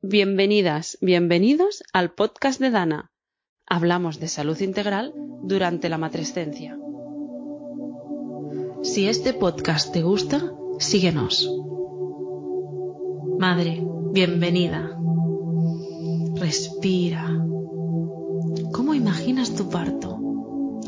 [0.00, 3.10] Bienvenidas, bienvenidos al podcast de Dana.
[3.66, 6.78] Hablamos de salud integral durante la matrescencia.
[8.84, 11.52] Si este podcast te gusta, síguenos.
[13.40, 14.96] Madre, bienvenida.
[16.36, 17.36] Respira.
[18.72, 20.10] ¿Cómo imaginas tu parto?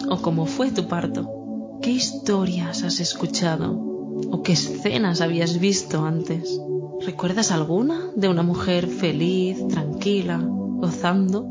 [0.09, 1.81] ¿O cómo fue tu parto?
[1.83, 3.73] ¿Qué historias has escuchado?
[4.31, 6.61] ¿O qué escenas habías visto antes?
[7.03, 11.47] ¿Recuerdas alguna de una mujer feliz, tranquila, gozando?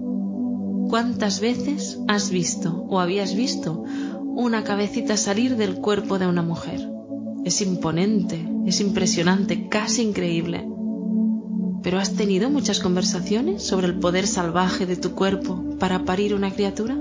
[0.89, 3.83] ¿Cuántas veces has visto o habías visto
[4.25, 6.87] una cabecita salir del cuerpo de una mujer?
[7.45, 10.69] Es imponente, es impresionante, casi increíble.
[11.81, 16.51] ¿Pero has tenido muchas conversaciones sobre el poder salvaje de tu cuerpo para parir una
[16.51, 16.95] criatura?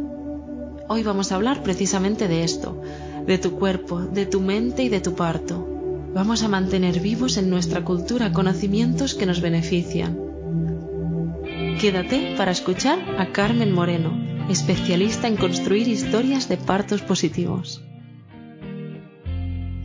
[0.88, 2.80] Hoy vamos a hablar precisamente de esto,
[3.26, 5.77] de tu cuerpo, de tu mente y de tu parto
[6.18, 10.18] vamos a mantener vivos en nuestra cultura conocimientos que nos benefician.
[11.80, 14.10] Quédate para escuchar a Carmen Moreno,
[14.50, 17.84] especialista en construir historias de partos positivos.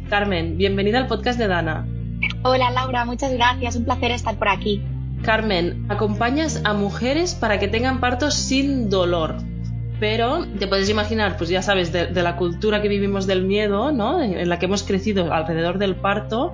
[0.09, 1.87] Carmen, bienvenida al podcast de Dana.
[2.41, 4.81] Hola Laura, muchas gracias, un placer estar por aquí.
[5.21, 9.37] Carmen, acompañas a mujeres para que tengan partos sin dolor
[10.03, 14.21] pero te puedes imaginar, pues ya sabes, de, la cultura que vivimos del miedo, ¿no?
[14.21, 16.53] En la que hemos crecido alrededor del parto.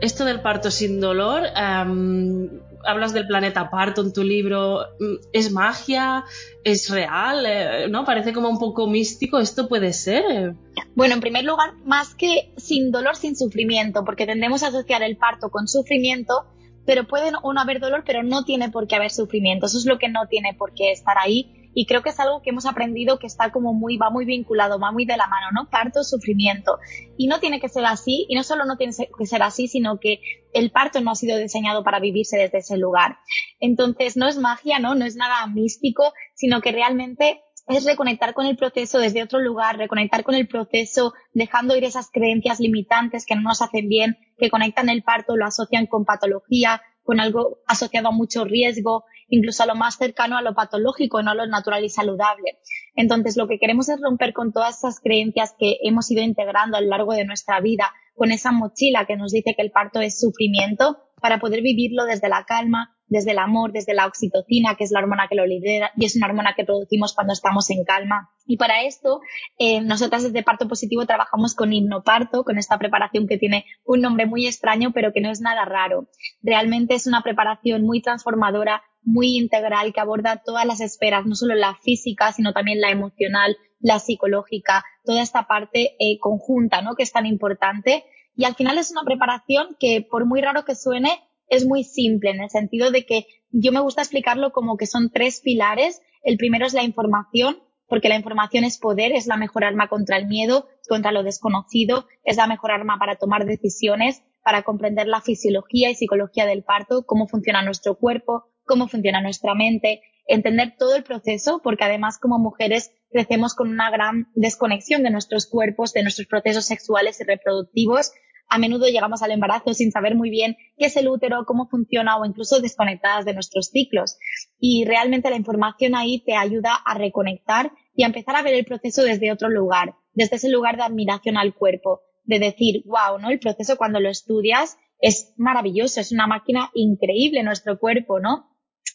[0.00, 6.26] Esto del parto sin dolor, hablas del planeta parto en tu libro, mm, ¿es magia?
[6.62, 7.44] ¿Es real?
[7.44, 8.04] Eh, ¿No?
[8.04, 10.54] Parece como un poco místico, ¿esto puede ser?
[10.94, 15.16] Bueno, en primer lugar, más que sin dolor, sin sufrimiento, porque tendemos a asociar el
[15.16, 16.44] parto con sufrimiento,
[16.86, 19.66] pero puede no haber dolor, pero no tiene por qué haber sufrimiento.
[19.66, 22.40] Eso es lo que no tiene por qué estar ahí y creo que es algo
[22.40, 25.48] que hemos aprendido que está como muy, va muy vinculado, va muy de la mano,
[25.52, 25.68] ¿no?
[25.68, 26.78] Parto, sufrimiento.
[27.16, 29.98] Y no tiene que ser así, y no solo no tiene que ser así, sino
[29.98, 30.20] que
[30.52, 33.18] el parto no ha sido diseñado para vivirse desde ese lugar.
[33.60, 34.94] Entonces, no es magia, ¿no?
[34.94, 39.78] No es nada místico, sino que realmente es reconectar con el proceso desde otro lugar,
[39.78, 44.50] reconectar con el proceso, dejando ir esas creencias limitantes que no nos hacen bien, que
[44.50, 49.66] conectan el parto, lo asocian con patología, con algo asociado a mucho riesgo, incluso a
[49.66, 52.58] lo más cercano a lo patológico, no a lo natural y saludable.
[52.94, 56.80] Entonces, lo que queremos es romper con todas esas creencias que hemos ido integrando a
[56.80, 60.20] lo largo de nuestra vida, con esa mochila que nos dice que el parto es
[60.20, 64.90] sufrimiento, para poder vivirlo desde la calma, desde el amor, desde la oxitocina, que es
[64.90, 68.30] la hormona que lo lidera y es una hormona que producimos cuando estamos en calma.
[68.44, 69.20] Y para esto,
[69.58, 74.26] eh, nosotras desde Parto Positivo trabajamos con hipnoparto, con esta preparación que tiene un nombre
[74.26, 76.08] muy extraño, pero que no es nada raro.
[76.42, 81.54] Realmente es una preparación muy transformadora, muy integral, que aborda todas las esferas, no solo
[81.54, 86.94] la física, sino también la emocional, la psicológica, toda esta parte eh, conjunta, ¿no?
[86.94, 88.04] Que es tan importante.
[88.34, 92.30] Y al final es una preparación que, por muy raro que suene, es muy simple
[92.30, 96.00] en el sentido de que yo me gusta explicarlo como que son tres pilares.
[96.22, 100.16] El primero es la información, porque la información es poder, es la mejor arma contra
[100.16, 105.20] el miedo, contra lo desconocido, es la mejor arma para tomar decisiones, para comprender la
[105.20, 110.96] fisiología y psicología del parto, cómo funciona nuestro cuerpo, cómo funciona nuestra mente, entender todo
[110.96, 116.02] el proceso, porque además como mujeres crecemos con una gran desconexión de nuestros cuerpos, de
[116.02, 118.12] nuestros procesos sexuales y reproductivos,
[118.48, 122.16] a menudo llegamos al embarazo sin saber muy bien qué es el útero, cómo funciona
[122.18, 124.16] o incluso desconectadas de nuestros ciclos.
[124.58, 128.64] Y realmente la información ahí te ayuda a reconectar y a empezar a ver el
[128.64, 133.30] proceso desde otro lugar, desde ese lugar de admiración al cuerpo, de decir, wow, ¿no?
[133.30, 138.53] El proceso cuando lo estudias es maravilloso, es una máquina increíble nuestro cuerpo, ¿no?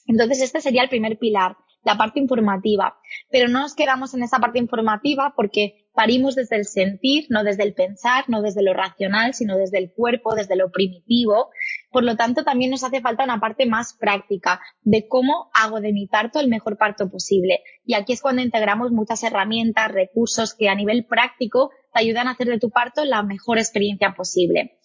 [0.09, 2.97] Entonces este sería el primer pilar la parte informativa.
[3.29, 7.63] Pero no nos quedamos en esa parte informativa porque parimos desde el sentir, no desde
[7.63, 11.49] el pensar, no desde lo racional, sino desde el cuerpo, desde lo primitivo.
[11.91, 15.93] Por lo tanto, también nos hace falta una parte más práctica de cómo hago de
[15.93, 17.61] mi parto el mejor parto posible.
[17.85, 22.31] Y aquí es cuando integramos muchas herramientas, recursos que a nivel práctico te ayudan a
[22.31, 24.78] hacer de tu parto la mejor experiencia posible.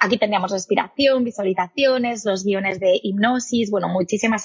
[0.00, 4.44] Aquí tendríamos respiración, visualizaciones, los guiones de hipnosis, bueno, muchísimas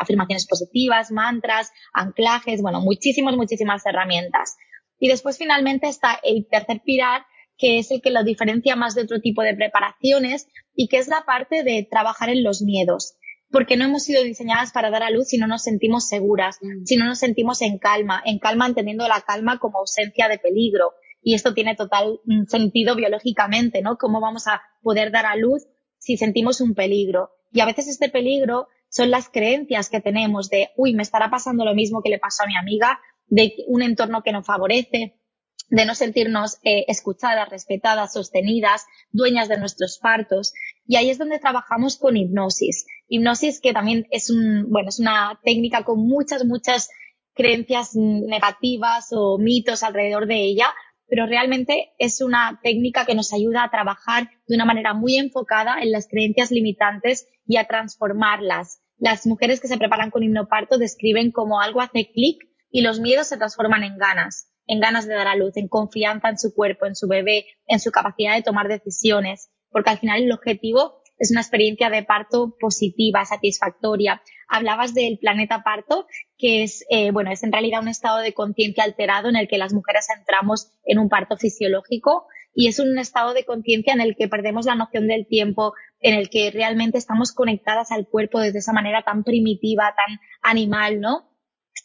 [0.00, 4.56] afirmaciones positivas, mantras, anclajes, bueno, muchísimas, muchísimas herramientas.
[4.98, 7.26] Y después finalmente está el tercer pilar,
[7.58, 11.08] que es el que lo diferencia más de otro tipo de preparaciones y que es
[11.08, 13.16] la parte de trabajar en los miedos.
[13.50, 16.84] Porque no hemos sido diseñadas para dar a luz si no nos sentimos seguras, mm.
[16.84, 20.92] si no nos sentimos en calma, en calma entendiendo la calma como ausencia de peligro,
[21.26, 23.98] y esto tiene total mm, sentido biológicamente, ¿no?
[23.98, 25.66] ¿Cómo vamos a poder dar a luz
[25.98, 27.30] si sentimos un peligro?
[27.50, 31.64] Y a veces este peligro son las creencias que tenemos de, uy, me estará pasando
[31.64, 35.20] lo mismo que le pasó a mi amiga, de un entorno que nos favorece,
[35.68, 40.52] de no sentirnos eh, escuchadas, respetadas, sostenidas, dueñas de nuestros partos.
[40.86, 42.86] Y ahí es donde trabajamos con hipnosis.
[43.08, 46.88] hipnosis que también es un, es una técnica con muchas, muchas
[47.34, 50.66] creencias negativas o mitos alrededor de ella,
[51.08, 55.80] pero realmente es una técnica que nos ayuda a trabajar de una manera muy enfocada
[55.80, 58.80] en las creencias limitantes y a transformarlas.
[58.98, 62.38] Las mujeres que se preparan con hipnoparto describen como algo hace clic
[62.70, 66.28] y los miedos se transforman en ganas, en ganas de dar a luz, en confianza
[66.28, 70.22] en su cuerpo, en su bebé, en su capacidad de tomar decisiones, porque al final
[70.22, 74.22] el objetivo es una experiencia de parto positiva, satisfactoria.
[74.48, 76.06] Hablabas del planeta parto,
[76.38, 79.58] que es, eh, bueno, es en realidad un estado de conciencia alterado en el que
[79.58, 82.26] las mujeres entramos en un parto fisiológico
[82.56, 86.14] y es un estado de conciencia en el que perdemos la noción del tiempo, en
[86.14, 91.30] el que realmente estamos conectadas al cuerpo desde esa manera tan primitiva, tan animal, ¿no?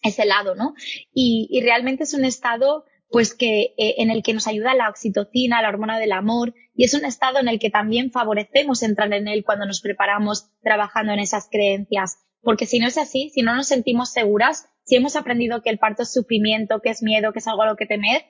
[0.01, 0.73] Ese lado, ¿no?
[1.13, 5.61] Y, realmente es un estado pues que eh, en el que nos ayuda la oxitocina,
[5.61, 9.27] la hormona del amor, y es un estado en el que también favorecemos entrar en
[9.27, 12.17] él cuando nos preparamos trabajando en esas creencias.
[12.41, 15.77] Porque si no es así, si no nos sentimos seguras, si hemos aprendido que el
[15.77, 18.23] parto es sufrimiento, que es miedo, que es algo a lo que temer,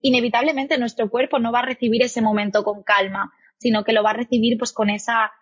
[0.00, 4.10] inevitablemente nuestro cuerpo no va a recibir ese momento con calma, sino que lo va
[4.10, 5.32] a recibir pues con esa,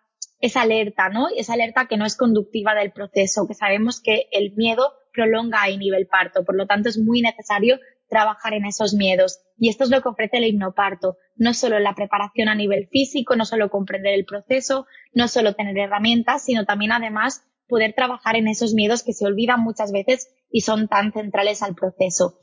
[0.40, 1.28] esa alerta, ¿no?
[1.36, 5.68] Esa alerta que no es conductiva del proceso, que sabemos que el miedo prolonga a
[5.68, 6.44] nivel parto.
[6.44, 7.78] Por lo tanto, es muy necesario
[8.08, 9.40] trabajar en esos miedos.
[9.56, 11.18] Y esto es lo que ofrece el hipnoparto.
[11.36, 15.76] No solo la preparación a nivel físico, no solo comprender el proceso, no solo tener
[15.78, 20.62] herramientas, sino también además poder trabajar en esos miedos que se olvidan muchas veces y
[20.62, 22.38] son tan centrales al proceso.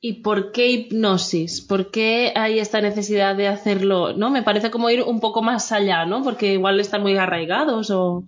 [0.00, 1.62] ¿Y por qué hipnosis?
[1.62, 4.12] ¿Por qué hay esta necesidad de hacerlo?
[4.12, 4.28] ¿No?
[4.28, 6.22] Me parece como ir un poco más allá, ¿no?
[6.22, 8.24] Porque igual están muy arraigados o.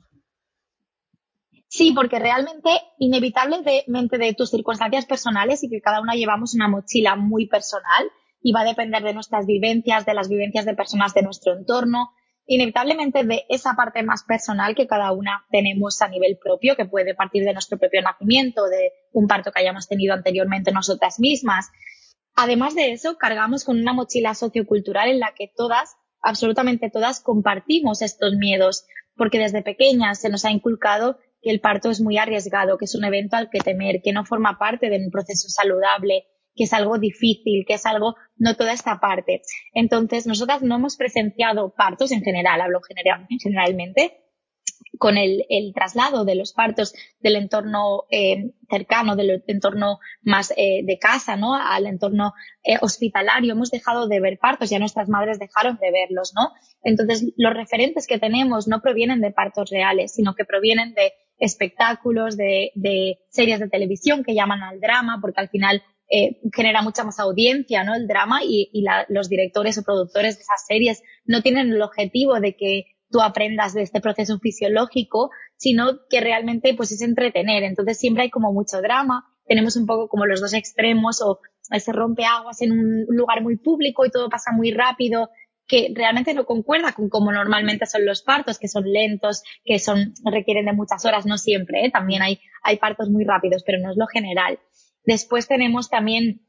[1.68, 7.14] Sí, porque realmente inevitablemente de tus circunstancias personales y que cada una llevamos una mochila
[7.14, 8.10] muy personal
[8.40, 12.12] y va a depender de nuestras vivencias, de las vivencias de personas de nuestro entorno,
[12.46, 17.14] inevitablemente de esa parte más personal que cada una tenemos a nivel propio, que puede
[17.14, 21.68] partir de nuestro propio nacimiento, de un parto que hayamos tenido anteriormente nosotras mismas.
[22.34, 28.00] Además de eso, cargamos con una mochila sociocultural en la que todas, absolutamente todas, compartimos
[28.00, 32.78] estos miedos, porque desde pequeñas se nos ha inculcado que el parto es muy arriesgado,
[32.78, 36.26] que es un evento al que temer, que no forma parte de un proceso saludable,
[36.56, 39.42] que es algo difícil, que es algo, no toda esta parte.
[39.72, 44.22] Entonces, nosotras no hemos presenciado partos en general, hablo general, generalmente,
[44.98, 45.44] con el,
[45.74, 51.54] traslado de los partos del entorno eh, cercano, del entorno más eh, de casa, ¿no?
[51.54, 52.32] Al entorno
[52.62, 53.52] eh, hospitalario.
[53.52, 56.52] Hemos dejado de ver partos, ya nuestras madres dejaron de verlos, ¿no?
[56.82, 62.36] Entonces, los referentes que tenemos no provienen de partos reales, sino que provienen de espectáculos,
[62.36, 62.70] de
[63.28, 67.84] series de televisión que llaman al drama, porque al final eh, genera mucha más audiencia,
[67.84, 67.94] ¿no?
[67.94, 71.82] El drama y, y la, los directores o productores de esas series no tienen el
[71.82, 77.62] objetivo de que tú aprendas de este proceso fisiológico, sino que realmente pues es entretener.
[77.62, 81.92] Entonces siempre hay como mucho drama, tenemos un poco como los dos extremos o se
[81.92, 85.30] rompe aguas en un lugar muy público y todo pasa muy rápido
[85.66, 90.14] que realmente no concuerda con cómo normalmente son los partos, que son lentos, que son,
[90.24, 91.90] requieren de muchas horas, no siempre, ¿eh?
[91.90, 94.60] también hay, hay partos muy rápidos, pero no es lo general.
[95.06, 96.42] Después tenemos también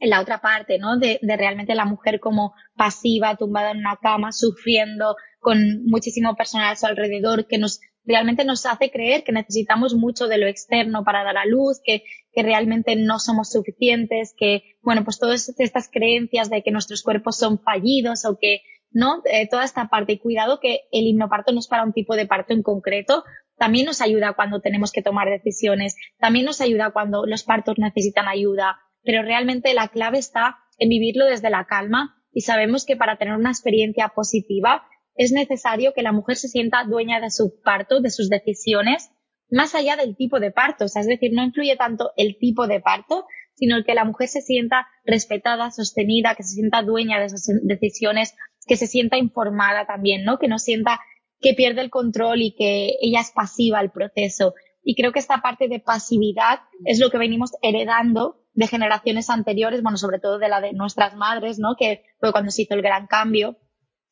[0.00, 0.98] la otra parte, ¿no?
[0.98, 6.72] De, de, realmente la mujer como pasiva, tumbada en una cama, sufriendo, con muchísimo personal
[6.72, 11.04] a su alrededor, que nos realmente nos hace creer que necesitamos mucho de lo externo
[11.04, 15.90] para dar a luz, que, que realmente no somos suficientes, que, bueno, pues todas estas
[15.90, 18.60] creencias de que nuestros cuerpos son fallidos o que,
[18.96, 19.20] ¿no?
[19.30, 20.14] Eh, toda esta parte.
[20.14, 23.24] Y cuidado que el hipnoparto no es para un tipo de parto en concreto,
[23.58, 28.26] también nos ayuda cuando tenemos que tomar decisiones, también nos ayuda cuando los partos necesitan
[28.26, 33.18] ayuda, pero realmente la clave está en vivirlo desde la calma y sabemos que para
[33.18, 38.00] tener una experiencia positiva es necesario que la mujer se sienta dueña de su parto,
[38.00, 39.10] de sus decisiones,
[39.50, 40.86] más allá del tipo de parto.
[40.86, 43.26] O sea, es decir, no influye tanto el tipo de parto,
[43.56, 47.46] sino el que la mujer se sienta respetada, sostenida, que se sienta dueña de esas
[47.62, 48.34] decisiones,
[48.66, 50.38] que se sienta informada también, ¿no?
[50.38, 51.00] Que no sienta
[51.40, 54.54] que pierde el control y que ella es pasiva al proceso.
[54.82, 59.82] Y creo que esta parte de pasividad es lo que venimos heredando de generaciones anteriores,
[59.82, 61.76] bueno, sobre todo de la de nuestras madres, ¿no?
[61.78, 63.56] Que fue cuando se hizo el gran cambio.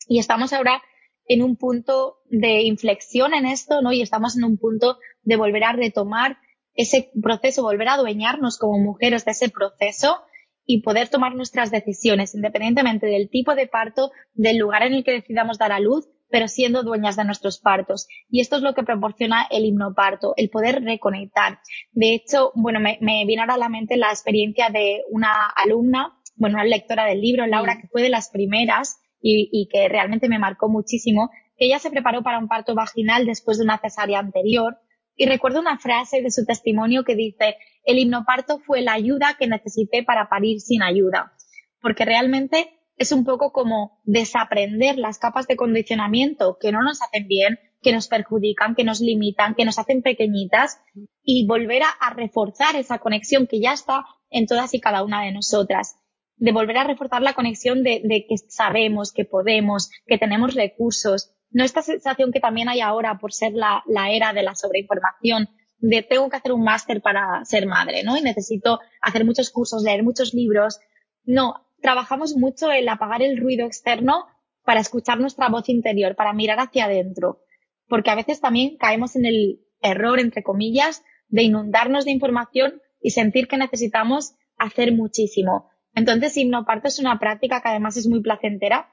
[0.06, 0.82] Y estamos ahora
[1.26, 3.92] en un punto de inflexión en esto, ¿no?
[3.92, 6.38] Y estamos en un punto de volver a retomar
[6.75, 10.18] ese proceso, volver a adueñarnos como mujeres de ese proceso
[10.66, 15.12] y poder tomar nuestras decisiones, independientemente del tipo de parto, del lugar en el que
[15.12, 18.09] decidamos dar a luz, pero siendo dueñas de nuestros partos.
[18.28, 21.61] Y esto es lo que proporciona el hipnoparto, el poder reconectar.
[21.92, 26.18] De hecho, bueno, me, me viene ahora a la mente la experiencia de una alumna,
[26.37, 30.28] bueno, una lectora del libro, Laura, que fue de las primeras y, y, que realmente
[30.28, 34.18] me marcó muchísimo, que ella se preparó para un parto vaginal después de una cesárea
[34.18, 34.78] anterior.
[35.16, 39.47] Y recuerdo una frase de su testimonio que dice, el hipnoparto fue la ayuda que
[39.47, 41.33] necesité para parir sin ayuda.
[41.81, 47.26] Porque realmente es un poco como desaprender las capas de condicionamiento que no nos hacen
[47.26, 50.81] bien, que nos perjudican, que nos limitan, que nos hacen pequeñitas
[51.23, 55.33] y volver a, reforzar esa conexión que ya está en todas y cada una de
[55.33, 55.97] nosotras.
[56.37, 61.33] De volver a reforzar la conexión de, que sabemos, que podemos, que tenemos recursos.
[61.50, 65.49] No esta sensación que también hay ahora por ser la, la era de la sobreinformación,
[65.88, 68.17] de tengo que hacer un máster para ser madre, ¿no?
[68.17, 70.81] Y necesito hacer muchos cursos, leer muchos libros.
[71.25, 74.26] No, trabajamos mucho el apagar el ruido externo
[74.64, 77.41] para escuchar nuestra voz interior, para mirar hacia adentro.
[77.87, 83.11] Porque a veces también caemos en el error, entre comillas, de inundarnos de información y
[83.11, 85.69] sentir que necesitamos hacer muchísimo.
[85.95, 88.91] Entonces, hipnoparto es una práctica que además es muy placentera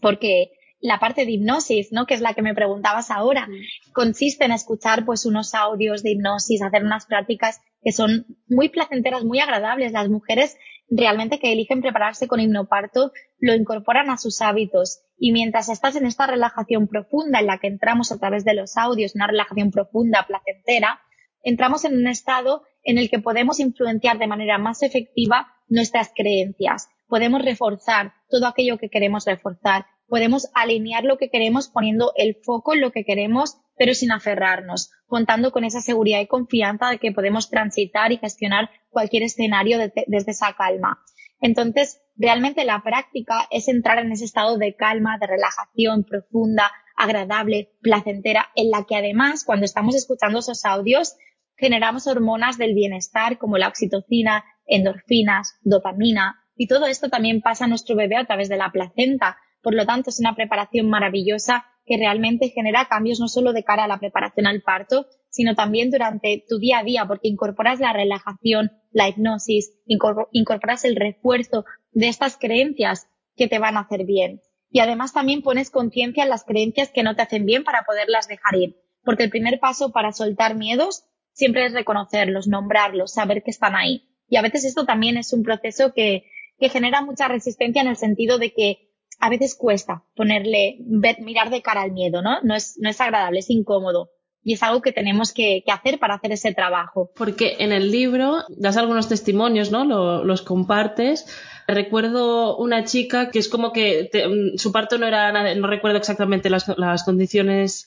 [0.00, 2.06] porque la parte de hipnosis, ¿no?
[2.06, 3.92] Que es la que me preguntabas ahora, mm.
[3.92, 9.24] consiste en escuchar pues unos audios de hipnosis, hacer unas prácticas que son muy placenteras,
[9.24, 9.92] muy agradables.
[9.92, 10.56] Las mujeres
[10.88, 16.06] realmente que eligen prepararse con hipnoparto lo incorporan a sus hábitos y mientras estás en
[16.06, 20.26] esta relajación profunda en la que entramos a través de los audios, una relajación profunda,
[20.26, 21.00] placentera,
[21.42, 26.88] entramos en un estado en el que podemos influenciar de manera más efectiva nuestras creencias,
[27.06, 32.74] podemos reforzar todo aquello que queremos reforzar, podemos alinear lo que queremos poniendo el foco
[32.74, 37.12] en lo que queremos, pero sin aferrarnos, contando con esa seguridad y confianza de que
[37.12, 40.98] podemos transitar y gestionar cualquier escenario desde esa calma.
[41.40, 47.72] Entonces, realmente la práctica es entrar en ese estado de calma, de relajación profunda, agradable,
[47.80, 51.16] placentera, en la que además, cuando estamos escuchando esos audios,
[51.56, 57.68] generamos hormonas del bienestar como la oxitocina, endorfinas, dopamina, y todo esto también pasa a
[57.68, 59.38] nuestro bebé a través de la placenta.
[59.62, 63.84] Por lo tanto, es una preparación maravillosa que realmente genera cambios no solo de cara
[63.84, 67.92] a la preparación al parto, sino también durante tu día a día, porque incorporas la
[67.92, 74.40] relajación, la hipnosis, incorporas el refuerzo de estas creencias que te van a hacer bien.
[74.70, 78.28] Y además también pones conciencia en las creencias que no te hacen bien para poderlas
[78.28, 78.76] dejar ir.
[79.02, 84.08] Porque el primer paso para soltar miedos siempre es reconocerlos, nombrarlos, saber que están ahí.
[84.28, 86.24] Y a veces esto también es un proceso que,
[86.58, 88.89] que genera mucha resistencia en el sentido de que
[89.20, 90.78] a veces cuesta ponerle,
[91.20, 92.40] mirar de cara al miedo, ¿no?
[92.42, 94.10] No es, no es agradable, es incómodo.
[94.42, 97.10] Y es algo que tenemos que, hacer para hacer ese trabajo.
[97.14, 99.84] Porque en el libro das algunos testimonios, ¿no?
[100.24, 101.26] los compartes.
[101.68, 104.10] Recuerdo una chica que es como que
[104.56, 107.86] su parto no era nada, no recuerdo exactamente las, las condiciones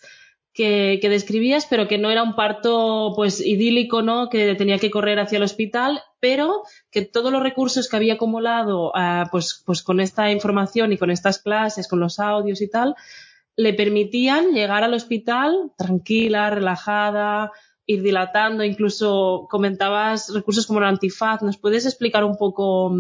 [0.54, 4.30] que, describías, pero que no era un parto pues idílico, ¿no?
[4.30, 8.92] Que tenía que correr hacia el hospital, pero que todos los recursos que había acumulado
[8.96, 12.96] ah, pues, pues con esta información y con estas clases, con los audios y tal,
[13.56, 17.52] le permitían llegar al hospital tranquila, relajada,
[17.86, 21.42] ir dilatando, incluso comentabas recursos como el antifaz.
[21.42, 22.96] ¿Nos puedes explicar un poco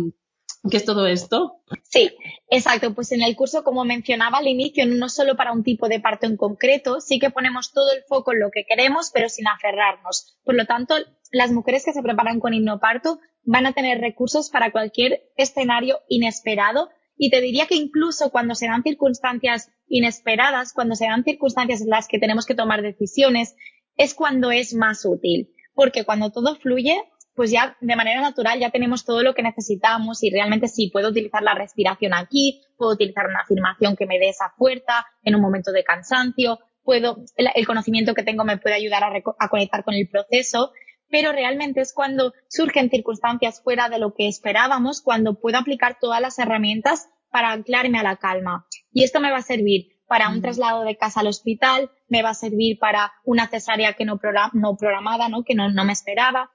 [0.70, 1.62] ¿Qué es todo esto?
[1.84, 2.12] Sí,
[2.50, 2.94] exacto.
[2.94, 6.26] Pues en el curso, como mencionaba al inicio, no solo para un tipo de parto
[6.26, 10.38] en concreto, sí que ponemos todo el foco en lo que queremos, pero sin aferrarnos.
[10.46, 10.96] Por lo tanto,
[11.32, 16.90] las mujeres que se preparan con hipnoparto van a tener recursos para cualquier escenario inesperado.
[17.18, 21.90] Y te diría que incluso cuando se dan circunstancias inesperadas, cuando se dan circunstancias en
[21.90, 23.56] las que tenemos que tomar decisiones,
[23.98, 25.50] es cuando es más útil.
[25.76, 26.96] Porque cuando todo fluye,
[27.36, 31.10] pues ya de manera natural ya tenemos todo lo que necesitamos y realmente sí puedo
[31.10, 35.42] utilizar la respiración aquí, puedo utilizar una afirmación que me dé esa fuerza en un
[35.42, 39.96] momento de cansancio, puedo, el, conocimiento que tengo me puede ayudar a, a conectar con
[39.96, 40.72] el proceso,
[41.10, 46.22] pero realmente es cuando surgen circunstancias fuera de lo que esperábamos, cuando puedo aplicar todas
[46.22, 48.68] las herramientas para anclarme a la calma.
[48.92, 52.30] Y esto me va a servir para un traslado de casa al hospital, me va
[52.30, 54.20] a servir para una cesárea que no,
[54.54, 55.44] no programada, ¿no?
[55.44, 56.52] que no, no me esperaba,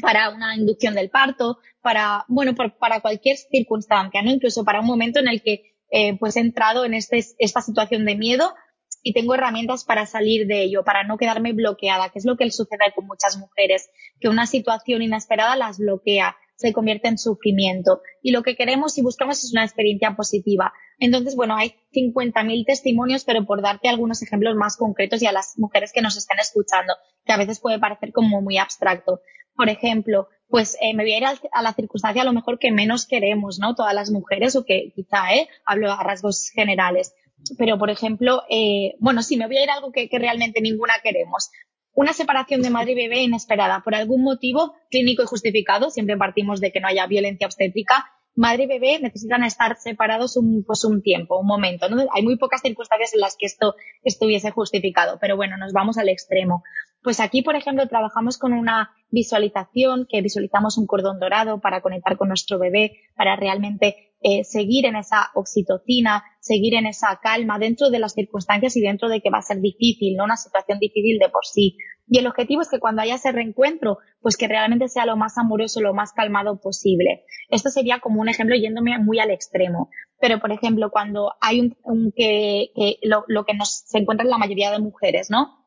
[0.00, 4.30] para una inducción del parto, para, bueno, para cualquier circunstancia, ¿no?
[4.30, 8.04] Incluso para un momento en el que, eh, pues he entrado en este, esta situación
[8.04, 8.54] de miedo
[9.02, 12.50] y tengo herramientas para salir de ello, para no quedarme bloqueada, que es lo que
[12.50, 18.00] sucede con muchas mujeres, que una situación inesperada las bloquea, se convierte en sufrimiento.
[18.22, 20.72] Y lo que queremos y buscamos es una experiencia positiva.
[20.98, 25.58] Entonces, bueno, hay 50.000 testimonios, pero por darte algunos ejemplos más concretos y a las
[25.58, 26.94] mujeres que nos están escuchando,
[27.24, 29.20] que a veces puede parecer como muy abstracto.
[29.54, 32.72] Por ejemplo, pues eh, me voy a ir a, la circunstancia a lo mejor que
[32.72, 33.74] menos queremos, ¿no?
[33.74, 35.48] Todas las mujeres, o que quizá, ¿eh?
[35.64, 37.14] Hablo a rasgos generales.
[37.58, 40.60] Pero, por ejemplo, eh, bueno, sí, me voy a ir a algo que, que realmente
[40.60, 41.50] ninguna queremos
[41.94, 46.60] una separación de madre y bebé inesperada por algún motivo clínico y justificado, siempre partimos
[46.60, 51.02] de que no haya violencia obstétrica, madre y bebé necesitan estar separados un, pues un
[51.02, 51.86] tiempo, un momento.
[52.14, 56.08] Hay muy pocas circunstancias en las que esto estuviese justificado, pero bueno, nos vamos al
[56.08, 56.62] extremo.
[57.02, 62.16] Pues aquí, por ejemplo, trabajamos con una visualización que visualizamos un cordón dorado para conectar
[62.16, 67.90] con nuestro bebé, para realmente eh, seguir en esa oxitocina, seguir en esa calma dentro
[67.90, 71.18] de las circunstancias y dentro de que va a ser difícil, no una situación difícil
[71.18, 71.76] de por sí.
[72.06, 75.38] Y el objetivo es que cuando haya ese reencuentro, pues que realmente sea lo más
[75.38, 77.24] amoroso, lo más calmado posible.
[77.48, 79.90] Esto sería como un ejemplo yéndome muy al extremo.
[80.20, 84.30] Pero, por ejemplo, cuando hay un, que, que lo, lo, que nos, se encuentra en
[84.30, 85.61] la mayoría de mujeres, ¿no?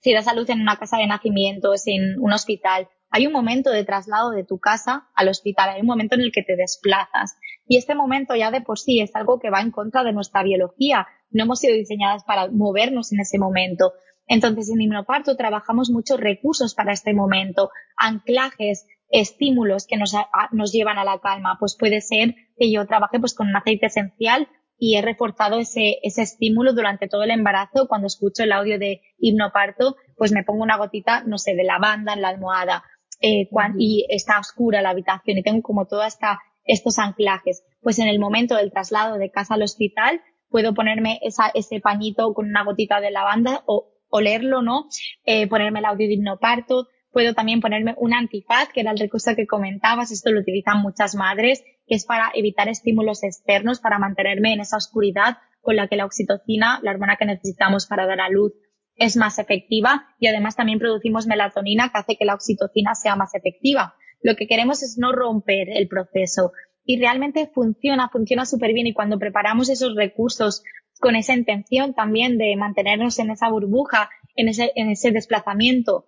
[0.00, 3.70] Si das a luz en una casa de nacimiento, en un hospital, hay un momento
[3.70, 7.36] de traslado de tu casa al hospital, hay un momento en el que te desplazas.
[7.66, 10.42] Y este momento ya de por sí es algo que va en contra de nuestra
[10.42, 11.06] biología.
[11.30, 13.92] No hemos sido diseñadas para movernos en ese momento.
[14.26, 20.14] Entonces, en hipnoparto trabajamos muchos recursos para este momento, anclajes, estímulos que nos,
[20.52, 21.56] nos llevan a la calma.
[21.58, 24.48] Pues puede ser que yo trabaje pues con un aceite esencial
[24.78, 27.88] y he reforzado ese, ese estímulo durante todo el embarazo.
[27.88, 32.12] Cuando escucho el audio de hipnoparto, pues me pongo una gotita, no sé, de lavanda
[32.12, 32.84] en la almohada
[33.20, 36.16] eh, y está oscura la habitación y tengo como todos
[36.64, 37.64] estos anclajes.
[37.80, 42.32] Pues en el momento del traslado de casa al hospital, puedo ponerme esa, ese pañito
[42.34, 44.86] con una gotita de lavanda o olerlo, ¿no?
[45.24, 46.86] Eh, ponerme el audio de hipnoparto.
[47.10, 50.12] Puedo también ponerme un antifaz, que era el recurso que comentabas.
[50.12, 54.76] Esto lo utilizan muchas madres, que es para evitar estímulos externos, para mantenerme en esa
[54.76, 58.52] oscuridad con la que la oxitocina, la hormona que necesitamos para dar a luz,
[58.94, 60.08] es más efectiva.
[60.18, 63.94] Y además también producimos melatonina que hace que la oxitocina sea más efectiva.
[64.22, 66.52] Lo que queremos es no romper el proceso.
[66.84, 70.62] Y realmente funciona, funciona súper bien y cuando preparamos esos recursos
[71.00, 76.06] con esa intención también de mantenernos en esa burbuja, en ese, en ese desplazamiento,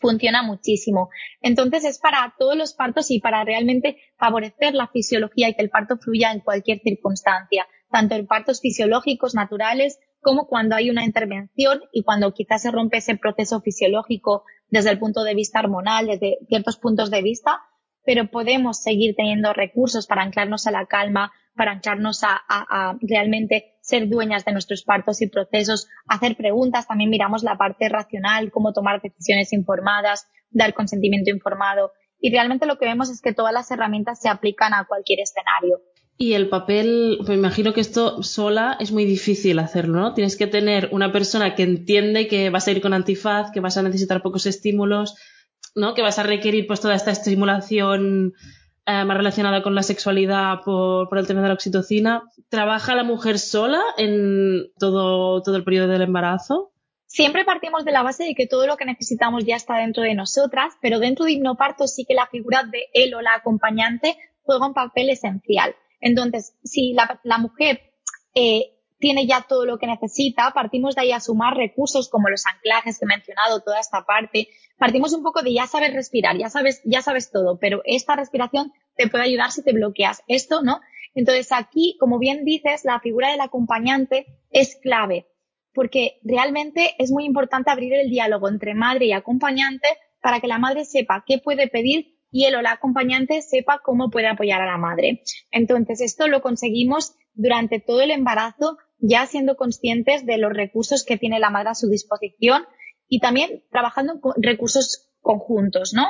[0.00, 1.10] funciona muchísimo.
[1.40, 5.70] Entonces es para todos los partos y para realmente favorecer la fisiología y que el
[5.70, 11.82] parto fluya en cualquier circunstancia, tanto en partos fisiológicos, naturales, como cuando hay una intervención
[11.92, 16.38] y cuando quizás se rompe ese proceso fisiológico desde el punto de vista hormonal, desde
[16.48, 17.60] ciertos puntos de vista,
[18.04, 24.08] pero podemos seguir teniendo recursos para anclarnos a la calma, para anclarnos a, realmente ser
[24.08, 29.00] dueñas de nuestros partos y procesos, hacer preguntas, también miramos la parte racional, cómo tomar
[29.00, 31.92] decisiones informadas, dar consentimiento informado.
[32.20, 35.82] Y realmente lo que vemos es que todas las herramientas se aplican a cualquier escenario.
[36.18, 40.14] Y el papel, me imagino que esto sola es muy difícil hacerlo, ¿no?
[40.14, 43.76] Tienes que tener una persona que entiende que vas a ir con antifaz, que vas
[43.76, 45.14] a necesitar pocos estímulos,
[45.76, 45.94] ¿no?
[45.94, 48.32] Que vas a requerir pues toda esta estimulación
[48.86, 52.22] eh, más relacionada con la sexualidad por, el tema de la oxitocina.
[52.48, 56.72] ¿Trabaja la mujer sola en todo, todo el periodo del embarazo?
[57.06, 60.14] Siempre partimos de la base de que todo lo que necesitamos ya está dentro de
[60.14, 64.66] nosotras, pero dentro de hipnoparto sí que la figura de él o la acompañante juega
[64.66, 65.74] un papel esencial.
[66.00, 67.80] Entonces, si la, la mujer
[68.34, 72.44] eh, tiene ya todo lo que necesita, partimos de ahí a sumar recursos como los
[72.46, 74.48] anclajes que he mencionado, toda esta parte.
[74.78, 78.72] Partimos un poco de ya sabes respirar, ya sabes, ya sabes todo, pero esta respiración
[78.96, 80.80] te puede ayudar si te bloqueas esto, ¿no?
[81.14, 85.26] Entonces aquí, como bien dices, la figura del acompañante es clave,
[85.72, 89.88] porque realmente es muy importante abrir el diálogo entre madre y acompañante
[90.20, 94.10] para que la madre sepa qué puede pedir y el o la acompañante sepa cómo
[94.10, 95.22] puede apoyar a la madre.
[95.50, 101.16] Entonces, esto lo conseguimos durante todo el embarazo ya siendo conscientes de los recursos que
[101.16, 102.64] tiene la madre a su disposición
[103.08, 106.06] y también trabajando con recursos conjuntos, ¿no?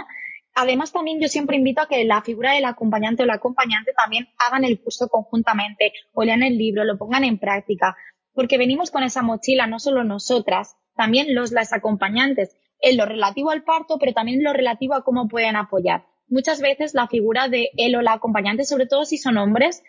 [0.55, 4.29] Además, también yo siempre invito a que la figura del acompañante o la acompañante también
[4.39, 7.95] hagan el curso conjuntamente o lean el libro, lo pongan en práctica,
[8.33, 13.51] porque venimos con esa mochila, no solo nosotras, también los las acompañantes, en lo relativo
[13.51, 16.07] al parto, pero también en lo relativo a cómo pueden apoyar.
[16.29, 19.83] Muchas veces la figura de él o la acompañante, sobre todo si son hombres,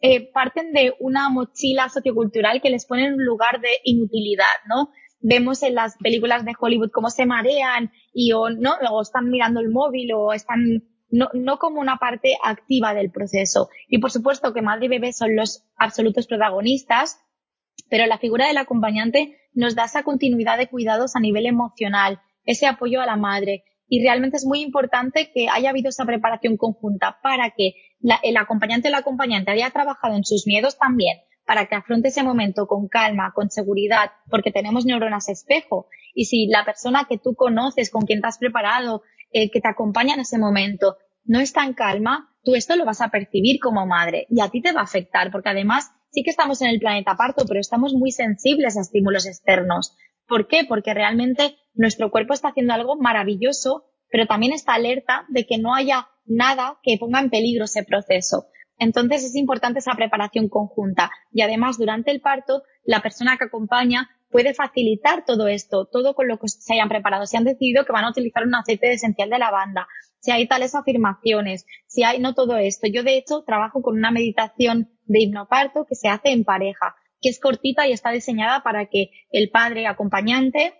[0.00, 4.90] eh, parten de una mochila sociocultural que les pone en un lugar de inutilidad, ¿no?
[5.28, 9.58] Vemos en las películas de Hollywood cómo se marean y o no, o están mirando
[9.58, 13.68] el móvil o están no, no como una parte activa del proceso.
[13.88, 17.18] Y por supuesto que madre y bebé son los absolutos protagonistas,
[17.90, 22.68] pero la figura del acompañante nos da esa continuidad de cuidados a nivel emocional, ese
[22.68, 23.64] apoyo a la madre.
[23.88, 27.72] Y realmente es muy importante que haya habido esa preparación conjunta para que
[28.22, 32.22] el acompañante o la acompañante haya trabajado en sus miedos también, para que afronte ese
[32.22, 35.86] momento con calma, con seguridad, porque tenemos neuronas espejo.
[36.14, 39.68] Y si la persona que tú conoces, con quien te has preparado, eh, que te
[39.68, 43.86] acompaña en ese momento, no está en calma, tú esto lo vas a percibir como
[43.86, 46.80] madre y a ti te va a afectar, porque además sí que estamos en el
[46.80, 49.96] planeta parto, pero estamos muy sensibles a estímulos externos.
[50.26, 50.64] ¿Por qué?
[50.68, 55.74] Porque realmente nuestro cuerpo está haciendo algo maravilloso, pero también está alerta de que no
[55.74, 58.46] haya nada que ponga en peligro ese proceso.
[58.78, 64.10] Entonces es importante esa preparación conjunta y además durante el parto la persona que acompaña
[64.30, 67.26] puede facilitar todo esto, todo con lo que se hayan preparado.
[67.26, 69.88] Si han decidido que van a utilizar un aceite esencial de lavanda,
[70.20, 72.86] si hay tales afirmaciones, si hay no todo esto.
[72.86, 77.28] Yo de hecho trabajo con una meditación de hipnoparto que se hace en pareja, que
[77.30, 80.74] es cortita y está diseñada para que el padre acompañante,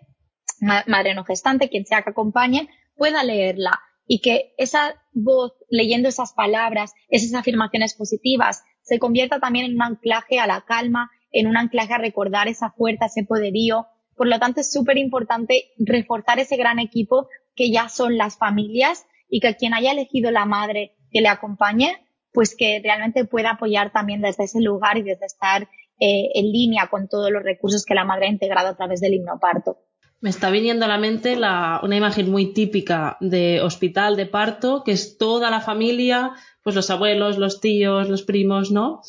[0.59, 6.33] madre no gestante, quien sea que acompañe, pueda leerla y que esa voz leyendo esas
[6.33, 11.57] palabras, esas afirmaciones positivas, se convierta también en un anclaje a la calma, en un
[11.57, 13.87] anclaje a recordar esa fuerza, ese poderío.
[14.15, 19.05] Por lo tanto, es súper importante reforzar ese gran equipo que ya son las familias
[19.29, 21.97] y que quien haya elegido la madre que le acompañe,
[22.31, 25.63] pues que realmente pueda apoyar también desde ese lugar y desde estar
[25.99, 29.15] eh, en línea con todos los recursos que la madre ha integrado a través del
[29.15, 29.77] himnoparto.
[30.19, 34.91] Me está viniendo a la mente una imagen muy típica de hospital de parto, que
[34.91, 36.31] es toda la familia,
[36.63, 39.01] pues los abuelos, los tíos, los primos, ¿no?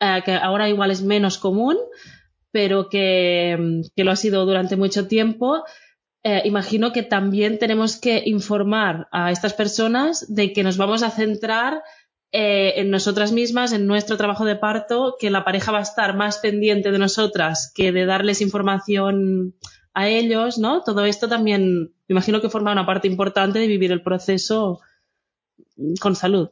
[0.00, 1.76] Eh, que ahora igual es menos común,
[2.50, 5.64] pero que, lo ha sido durante mucho tiempo.
[6.22, 11.10] Eh, imagino que también tenemos que informar a estas personas de que nos vamos a
[11.10, 11.82] centrar
[12.32, 16.16] eh, en nosotras mismas, en nuestro trabajo de parto, que la pareja va a estar
[16.16, 19.54] más pendiente de nosotras que de darles información
[19.94, 20.82] a ellos, ¿no?
[20.82, 24.80] Todo esto también, me imagino que forma una parte importante de vivir el proceso
[26.00, 26.50] con salud.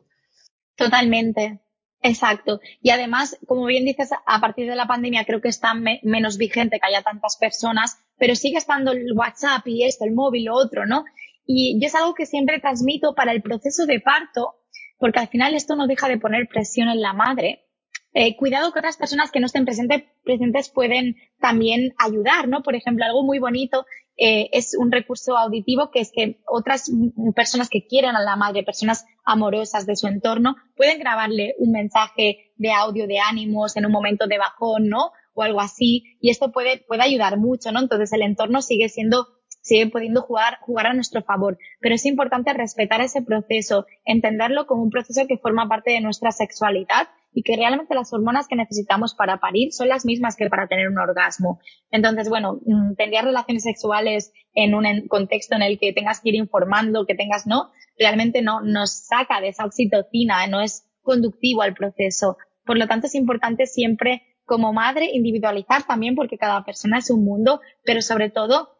[0.77, 1.61] Totalmente.
[2.01, 2.61] Exacto.
[2.81, 6.79] Y además, como bien dices, a partir de la pandemia creo que está menos vigente
[6.81, 10.87] que haya tantas personas, pero sigue estando el WhatsApp y esto, el móvil, lo otro,
[10.87, 11.05] ¿no?
[11.47, 14.55] Y yo es algo que siempre transmito para el proceso de parto,
[14.99, 17.67] porque al final esto no deja de poner presión en la madre,
[18.14, 22.62] eh, cuidado que otras personas que no estén presentes pueden también ayudar, ¿no?
[22.62, 23.87] Por ejemplo, algo muy bonito
[24.18, 26.90] eh, es un recurso auditivo que es que otras
[27.35, 32.53] personas que quieren a la madre, personas amorosas de su entorno, pueden grabarle un mensaje
[32.57, 35.12] de audio de ánimos en un momento de bajón, ¿no?
[35.33, 36.05] O algo así.
[36.20, 37.81] Y esto puede, puede ayudar mucho, ¿no?
[37.81, 39.27] Entonces el entorno sigue siendo
[39.62, 41.57] sigue pudiendo jugar, jugar a nuestro favor.
[41.81, 46.33] Pero es importante respetar ese proceso, entenderlo como un proceso que forma parte de nuestra
[46.33, 50.68] sexualidad y que realmente las hormonas que necesitamos para parir son las mismas que para
[50.68, 51.61] tener un orgasmo.
[51.90, 56.35] Entonces, bueno, mm, tener relaciones sexuales en un contexto en el que tengas que ir
[56.35, 61.75] informando, que tengas no, realmente no nos saca de esa oxitocina, no es conductivo al
[61.75, 62.37] proceso.
[62.64, 67.25] Por lo tanto, es importante siempre como madre individualizar también porque cada persona es un
[67.25, 68.77] mundo, pero sobre todo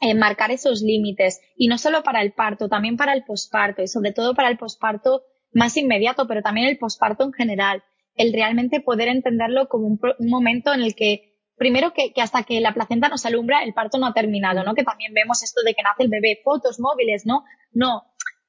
[0.00, 3.88] eh, marcar esos límites y no solo para el parto, también para el posparto y
[3.88, 7.82] sobre todo para el posparto más inmediato, pero también el posparto en general.
[8.14, 12.74] El realmente poder entenderlo como un, momento en el que, primero que, hasta que la
[12.74, 14.74] placenta nos alumbra, el parto no ha terminado, ¿no?
[14.74, 17.44] Que también vemos esto de que nace el bebé, fotos móviles, ¿no?
[17.72, 18.02] No.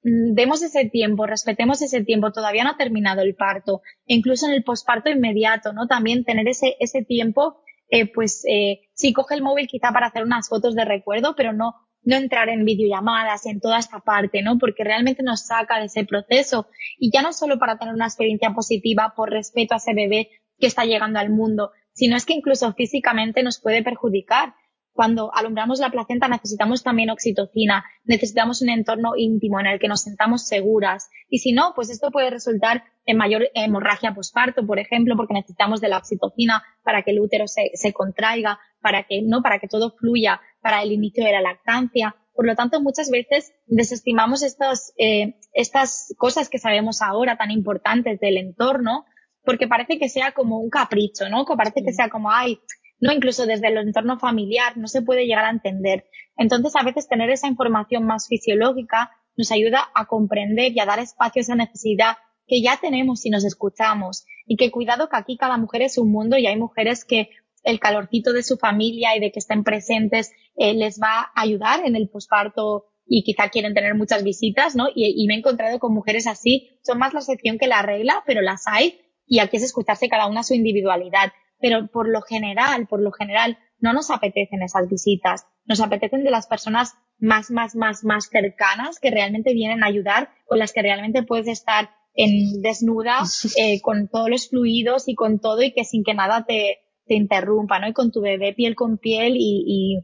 [0.03, 3.81] Mm, demos ese tiempo, respetemos ese tiempo, todavía no ha terminado el parto.
[4.05, 5.87] Incluso en el posparto inmediato, ¿no?
[5.87, 10.23] También tener ese, ese tiempo, eh, pues, eh, sí, coge el móvil quizá para hacer
[10.23, 14.57] unas fotos de recuerdo, pero no no entrar en videollamadas, en toda esta parte, ¿no?
[14.57, 16.67] Porque realmente nos saca de ese proceso.
[16.97, 20.67] Y ya no solo para tener una experiencia positiva por respeto a ese bebé que
[20.67, 24.53] está llegando al mundo, sino es que incluso físicamente nos puede perjudicar.
[24.91, 30.01] Cuando alumbramos la placenta necesitamos también oxitocina, necesitamos un entorno íntimo en el que nos
[30.01, 31.09] sentamos seguras.
[31.29, 35.79] Y si no, pues esto puede resultar en mayor hemorragia posparto, por ejemplo, porque necesitamos
[35.79, 39.67] de la oxitocina para que el útero se, se contraiga, para que, no, para que
[39.67, 42.15] todo fluya para el inicio de la lactancia.
[42.33, 48.19] Por lo tanto, muchas veces desestimamos estas, eh, estas cosas que sabemos ahora tan importantes
[48.19, 49.05] del entorno
[49.43, 51.45] porque parece que sea como un capricho, ¿no?
[51.45, 52.59] Que parece que sea como, ay,
[52.99, 56.05] no, incluso desde el entorno familiar no se puede llegar a entender.
[56.37, 60.99] Entonces, a veces tener esa información más fisiológica nos ayuda a comprender y a dar
[60.99, 64.25] espacio a esa necesidad que ya tenemos si nos escuchamos.
[64.45, 67.29] Y que cuidado que aquí cada mujer es un mundo y hay mujeres que
[67.63, 71.85] el calorcito de su familia y de que estén presentes eh, les va a ayudar
[71.85, 74.87] en el posparto y quizá quieren tener muchas visitas, ¿no?
[74.93, 78.41] Y, me he encontrado con mujeres así, son más la excepción que la regla, pero
[78.41, 81.31] las hay y aquí es escucharse cada una su individualidad.
[81.59, 86.31] Pero por lo general, por lo general, no nos apetecen esas visitas, nos apetecen de
[86.31, 90.81] las personas más, más, más, más cercanas que realmente vienen a ayudar, con las que
[90.81, 93.23] realmente puedes estar en desnuda,
[93.57, 97.15] eh, con todos los fluidos y con todo y que sin que nada te, te
[97.15, 97.87] interrumpa, ¿no?
[97.87, 99.99] Y con tu bebé piel con piel y,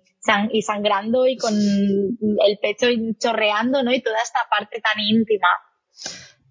[0.51, 2.87] y, sangrando y con el pecho
[3.19, 3.93] chorreando, ¿no?
[3.93, 5.47] Y toda esta parte tan íntima.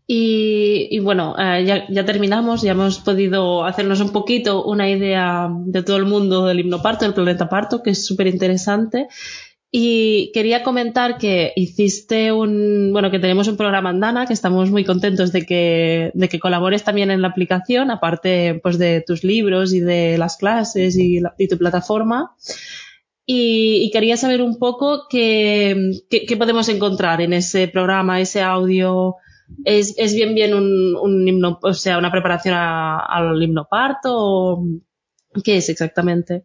[0.07, 5.97] Y, bueno, eh, ya, terminamos, ya hemos podido hacernos un poquito una idea de todo
[5.97, 9.09] el mundo del himnoparto, del planeta parto, que es súper interesante.
[9.77, 14.71] Y quería comentar que hiciste un, bueno, que tenemos un programa en Dana, que estamos
[14.71, 19.25] muy contentos de que, de que colabores también en la aplicación, aparte pues de tus
[19.25, 22.37] libros y de las clases y, tu plataforma.
[23.27, 29.17] Y, quería saber un poco qué, qué, podemos encontrar en ese programa, ese audio.
[29.65, 34.63] ¿Es, es bien bien un, un himno, o sea, una preparación al himnoparto
[35.43, 36.45] qué es exactamente?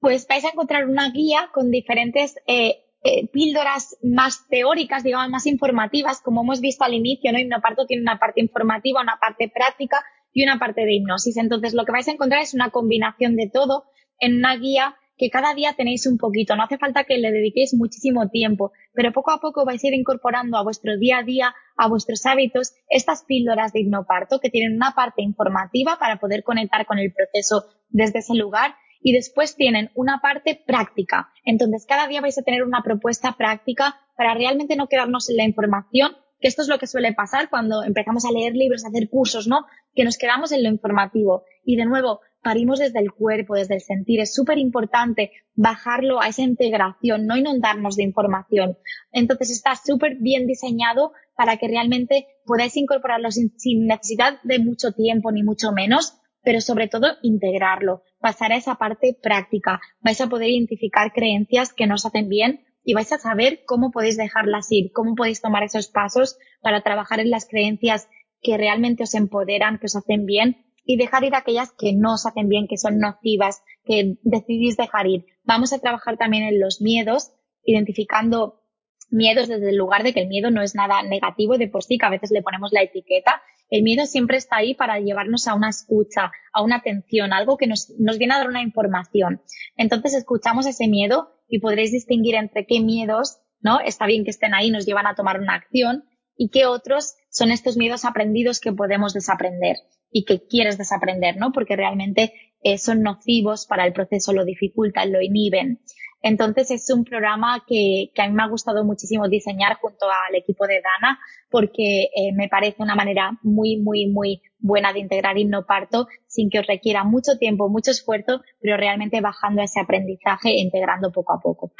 [0.00, 5.46] Pues vais a encontrar una guía con diferentes eh, eh, píldoras más teóricas, digamos, más
[5.46, 7.38] informativas, como hemos visto al inicio, ¿no?
[7.38, 11.36] Hipnoparto tiene una parte informativa, una parte práctica y una parte de hipnosis.
[11.36, 13.84] Entonces, lo que vais a encontrar es una combinación de todo
[14.18, 16.54] en una guía que cada día tenéis un poquito.
[16.54, 19.94] No hace falta que le dediquéis muchísimo tiempo, pero poco a poco vais a ir
[19.94, 24.76] incorporando a vuestro día a día, a vuestros hábitos, estas píldoras de hipnoparto que tienen
[24.76, 29.90] una parte informativa para poder conectar con el proceso desde ese lugar y después tienen
[29.94, 31.30] una parte práctica.
[31.44, 35.44] Entonces, cada día vais a tener una propuesta práctica para realmente no quedarnos en la
[35.44, 39.08] información, que esto es lo que suele pasar cuando empezamos a leer libros, a hacer
[39.08, 39.66] cursos, ¿no?
[39.94, 41.44] Que nos quedamos en lo informativo.
[41.64, 44.20] Y de nuevo, parimos desde el cuerpo, desde el sentir.
[44.20, 48.78] Es súper importante bajarlo a esa integración, no inundarnos de información.
[49.12, 55.32] Entonces está súper bien diseñado para que realmente podáis incorporarlo sin necesidad de mucho tiempo
[55.32, 56.17] ni mucho menos
[56.48, 59.82] pero sobre todo integrarlo, pasar a esa parte práctica.
[60.00, 64.16] Vais a poder identificar creencias que nos hacen bien y vais a saber cómo podéis
[64.16, 68.08] dejarlas ir, cómo podéis tomar esos pasos para trabajar en las creencias
[68.40, 72.24] que realmente os empoderan, que os hacen bien y dejar ir aquellas que no os
[72.24, 75.26] hacen bien, que son nocivas, que decidís dejar ir.
[75.44, 77.30] Vamos a trabajar también en los miedos,
[77.62, 78.62] identificando
[79.10, 81.98] miedos desde el lugar de que el miedo no es nada negativo de por sí,
[81.98, 85.54] que a veces le ponemos la etiqueta, el miedo siempre está ahí para llevarnos a
[85.54, 89.42] una escucha, a una atención, algo que nos, nos viene a dar una información.
[89.76, 93.80] Entonces escuchamos ese miedo y podréis distinguir entre qué miedos, ¿no?
[93.80, 96.04] Está bien que estén ahí, nos llevan a tomar una acción
[96.36, 99.76] y qué otros son estos miedos aprendidos que podemos desaprender
[100.10, 101.52] y que quieres desaprender, ¿no?
[101.52, 105.80] Porque realmente eh, son nocivos para el proceso, lo dificultan, lo inhiben.
[106.22, 110.34] Entonces es un programa que, que, a mí me ha gustado muchísimo diseñar junto al
[110.34, 111.18] equipo de Dana
[111.50, 116.58] porque eh, me parece una manera muy, muy, muy buena de integrar parto sin que
[116.58, 121.40] os requiera mucho tiempo, mucho esfuerzo, pero realmente bajando ese aprendizaje e integrando poco a
[121.40, 121.72] poco.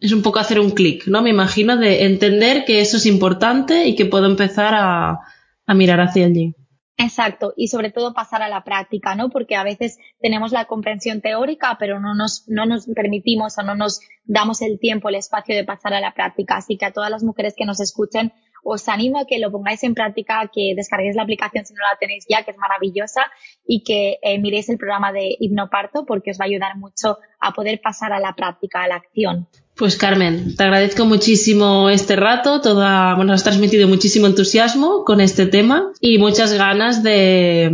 [0.00, 1.22] Es un poco hacer un clic, ¿no?
[1.22, 5.20] Me imagino de entender que eso es importante y que puedo empezar a,
[5.66, 6.54] a mirar hacia allí.
[6.98, 9.28] Exacto, y sobre todo pasar a la práctica, ¿no?
[9.28, 13.74] Porque a veces tenemos la comprensión teórica, pero no nos, no nos permitimos o no
[13.74, 16.56] nos damos el tiempo, el espacio de pasar a la práctica.
[16.56, 18.32] Así que a todas las mujeres que nos escuchen,
[18.66, 21.96] os animo a que lo pongáis en práctica, que descarguéis la aplicación si no la
[21.98, 23.22] tenéis ya, que es maravillosa,
[23.64, 27.52] y que eh, miréis el programa de hipnoparto porque os va a ayudar mucho a
[27.52, 29.48] poder pasar a la práctica, a la acción.
[29.76, 35.46] Pues Carmen, te agradezco muchísimo este rato, toda, bueno, has transmitido muchísimo entusiasmo con este
[35.46, 37.70] tema y muchas ganas de,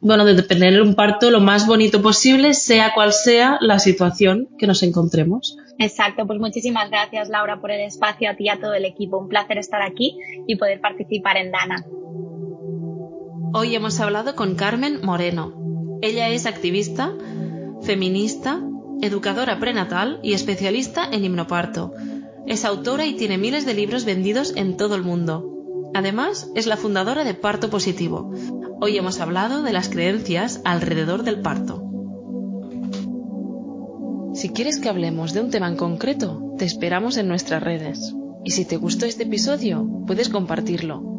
[0.00, 4.66] bueno, de tener un parto lo más bonito posible, sea cual sea la situación que
[4.66, 5.56] nos encontremos.
[5.78, 9.18] Exacto, pues muchísimas gracias Laura por el espacio, a ti y a todo el equipo.
[9.18, 11.84] Un placer estar aquí y poder participar en Dana.
[13.54, 15.54] Hoy hemos hablado con Carmen Moreno.
[16.02, 17.14] Ella es activista,
[17.82, 18.60] feminista,
[19.00, 21.92] educadora prenatal y especialista en himnoparto.
[22.46, 25.54] Es autora y tiene miles de libros vendidos en todo el mundo.
[25.94, 28.32] Además, es la fundadora de Parto Positivo.
[28.80, 31.87] Hoy hemos hablado de las creencias alrededor del parto.
[34.38, 38.14] Si quieres que hablemos de un tema en concreto, te esperamos en nuestras redes.
[38.44, 41.17] Y si te gustó este episodio, puedes compartirlo